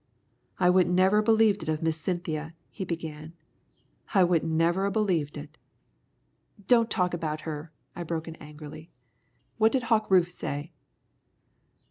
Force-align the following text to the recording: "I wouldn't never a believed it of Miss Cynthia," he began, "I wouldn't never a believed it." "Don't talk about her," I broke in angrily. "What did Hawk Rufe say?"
"I 0.59 0.71
wouldn't 0.71 0.95
never 0.95 1.19
a 1.19 1.23
believed 1.23 1.61
it 1.61 1.69
of 1.69 1.83
Miss 1.83 1.95
Cynthia," 1.97 2.55
he 2.71 2.83
began, 2.83 3.33
"I 4.15 4.23
wouldn't 4.23 4.51
never 4.51 4.85
a 4.87 4.91
believed 4.91 5.37
it." 5.37 5.59
"Don't 6.65 6.89
talk 6.89 7.13
about 7.13 7.41
her," 7.41 7.71
I 7.95 8.01
broke 8.01 8.27
in 8.27 8.35
angrily. 8.37 8.89
"What 9.59 9.71
did 9.71 9.83
Hawk 9.93 10.09
Rufe 10.09 10.31
say?" 10.31 10.71